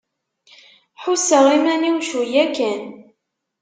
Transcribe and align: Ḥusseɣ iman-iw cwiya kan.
Ḥusseɣ 1.01 1.45
iman-iw 1.57 1.97
cwiya 2.07 2.45
kan. 2.55 2.81